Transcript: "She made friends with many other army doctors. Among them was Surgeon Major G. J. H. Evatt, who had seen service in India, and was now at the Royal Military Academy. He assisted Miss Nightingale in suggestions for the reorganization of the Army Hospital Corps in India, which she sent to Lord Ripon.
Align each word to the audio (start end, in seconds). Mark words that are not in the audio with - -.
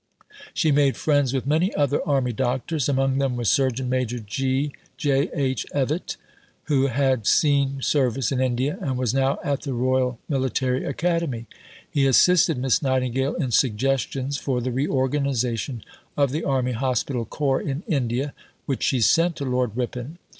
"She 0.55 0.71
made 0.71 0.97
friends 0.97 1.31
with 1.31 1.45
many 1.45 1.75
other 1.75 2.01
army 2.07 2.33
doctors. 2.33 2.89
Among 2.89 3.19
them 3.19 3.35
was 3.35 3.51
Surgeon 3.51 3.87
Major 3.87 4.17
G. 4.17 4.71
J. 4.97 5.29
H. 5.31 5.63
Evatt, 5.75 6.15
who 6.63 6.87
had 6.87 7.27
seen 7.27 7.83
service 7.83 8.31
in 8.31 8.41
India, 8.41 8.79
and 8.81 8.97
was 8.97 9.13
now 9.13 9.37
at 9.43 9.61
the 9.61 9.73
Royal 9.75 10.17
Military 10.27 10.85
Academy. 10.85 11.45
He 11.87 12.07
assisted 12.07 12.57
Miss 12.57 12.81
Nightingale 12.81 13.35
in 13.35 13.51
suggestions 13.51 14.37
for 14.37 14.59
the 14.59 14.71
reorganization 14.71 15.83
of 16.17 16.31
the 16.31 16.45
Army 16.45 16.71
Hospital 16.71 17.23
Corps 17.23 17.61
in 17.61 17.83
India, 17.87 18.33
which 18.65 18.81
she 18.81 19.01
sent 19.01 19.35
to 19.35 19.45
Lord 19.45 19.77
Ripon. 19.77 20.17